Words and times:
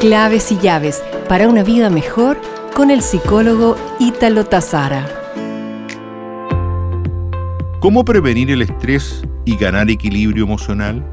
Claves 0.00 0.50
y 0.50 0.56
llaves 0.56 1.02
para 1.28 1.46
una 1.46 1.62
vida 1.62 1.90
mejor 1.90 2.40
con 2.74 2.90
el 2.90 3.02
psicólogo 3.02 3.76
Ítalo 3.98 4.46
Tazara. 4.46 5.06
¿Cómo 7.80 8.02
prevenir 8.06 8.50
el 8.50 8.62
estrés 8.62 9.22
y 9.44 9.56
ganar 9.56 9.90
equilibrio 9.90 10.44
emocional? 10.44 11.04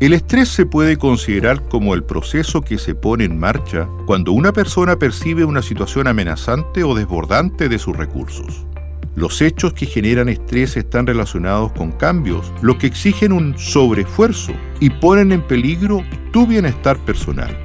El 0.00 0.14
estrés 0.14 0.48
se 0.48 0.66
puede 0.66 0.96
considerar 0.96 1.62
como 1.68 1.94
el 1.94 2.02
proceso 2.02 2.60
que 2.60 2.76
se 2.76 2.96
pone 2.96 3.22
en 3.22 3.38
marcha 3.38 3.88
cuando 4.04 4.32
una 4.32 4.52
persona 4.52 4.96
percibe 4.96 5.44
una 5.44 5.62
situación 5.62 6.08
amenazante 6.08 6.82
o 6.82 6.96
desbordante 6.96 7.68
de 7.68 7.78
sus 7.78 7.96
recursos. 7.96 8.66
Los 9.14 9.40
hechos 9.42 9.74
que 9.74 9.86
generan 9.86 10.28
estrés 10.28 10.76
están 10.76 11.06
relacionados 11.06 11.70
con 11.70 11.92
cambios, 11.92 12.52
lo 12.62 12.78
que 12.78 12.88
exigen 12.88 13.30
un 13.30 13.56
sobreesfuerzo 13.56 14.54
y 14.80 14.90
ponen 14.90 15.30
en 15.30 15.46
peligro 15.46 16.02
tu 16.32 16.48
bienestar 16.48 16.98
personal. 16.98 17.63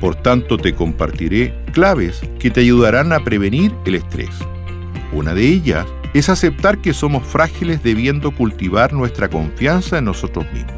Por 0.00 0.14
tanto, 0.14 0.58
te 0.58 0.74
compartiré 0.74 1.54
claves 1.72 2.20
que 2.38 2.50
te 2.50 2.60
ayudarán 2.60 3.12
a 3.12 3.20
prevenir 3.20 3.72
el 3.84 3.96
estrés. 3.96 4.30
Una 5.12 5.34
de 5.34 5.46
ellas 5.46 5.86
es 6.14 6.28
aceptar 6.28 6.78
que 6.78 6.94
somos 6.94 7.26
frágiles 7.26 7.82
debiendo 7.82 8.30
cultivar 8.30 8.92
nuestra 8.92 9.28
confianza 9.28 9.98
en 9.98 10.04
nosotros 10.04 10.46
mismos. 10.52 10.74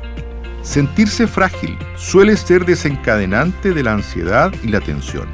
Sentirse 0.62 1.26
frágil 1.26 1.76
suele 1.96 2.36
ser 2.36 2.64
desencadenante 2.64 3.72
de 3.72 3.82
la 3.82 3.92
ansiedad 3.92 4.52
y 4.62 4.68
la 4.68 4.80
tensión. 4.80 5.26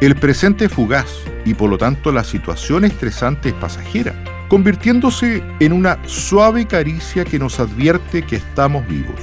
El 0.00 0.16
presente 0.16 0.66
es 0.66 0.72
fugaz 0.72 1.08
y 1.44 1.54
por 1.54 1.70
lo 1.70 1.78
tanto 1.78 2.12
la 2.12 2.24
situación 2.24 2.84
estresante 2.84 3.50
es 3.50 3.54
pasajera, 3.54 4.14
convirtiéndose 4.48 5.42
en 5.60 5.72
una 5.72 5.98
suave 6.06 6.66
caricia 6.66 7.24
que 7.24 7.38
nos 7.38 7.60
advierte 7.60 8.22
que 8.22 8.36
estamos 8.36 8.86
vivos. 8.86 9.20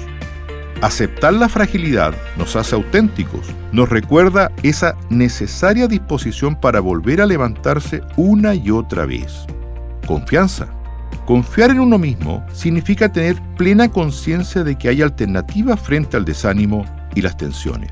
Aceptar 0.82 1.34
la 1.34 1.50
fragilidad 1.50 2.14
nos 2.38 2.56
hace 2.56 2.76
auténticos, 2.76 3.48
nos 3.72 3.90
recuerda 3.90 4.52
esa 4.62 4.96
necesaria 5.10 5.88
disposición 5.88 6.56
para 6.56 6.80
volver 6.82 7.20
a 7.20 7.26
levantarse 7.26 8.04
una 8.16 8.54
y 8.54 8.70
otra 8.70 9.08
vez. 9.08 9.48
Confianza. 10.06 10.68
Confiar 11.26 11.72
en 11.72 11.80
uno 11.80 11.98
mismo 11.98 12.46
significa 12.54 13.12
tener 13.12 13.42
plena 13.58 13.90
conciencia 13.90 14.64
de 14.64 14.78
que 14.78 14.90
hay 14.90 15.02
alternativas 15.02 15.82
frente 15.82 16.16
al 16.16 16.26
desánimo 16.26 16.86
y 17.16 17.22
las 17.22 17.38
tensiones. 17.38 17.92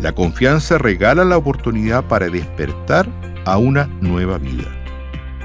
La 0.00 0.12
confianza 0.12 0.78
regala 0.78 1.26
la 1.26 1.36
oportunidad 1.36 2.04
para 2.04 2.30
despertar 2.30 3.06
a 3.44 3.58
una 3.58 3.86
nueva 4.00 4.38
vida. 4.38 4.72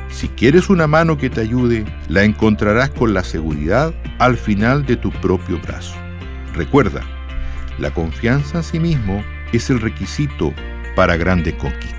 Si 0.08 0.30
quieres 0.30 0.70
una 0.70 0.88
mano 0.88 1.18
que 1.18 1.30
te 1.30 1.42
ayude, 1.42 1.84
la 2.08 2.24
encontrarás 2.24 2.90
con 2.90 3.14
la 3.14 3.26
seguridad 3.26 3.94
al 4.18 4.38
final 4.38 4.86
de 4.86 4.96
tu 4.96 5.12
propio 5.12 5.60
brazo. 5.60 6.09
Recuerda, 6.60 7.00
la 7.78 7.94
confianza 7.94 8.58
en 8.58 8.64
sí 8.66 8.82
mismo 8.82 9.24
es 9.54 9.70
el 9.70 9.80
requisito 9.80 10.54
para 10.94 11.16
grandes 11.16 11.54
conquistas. 11.54 11.99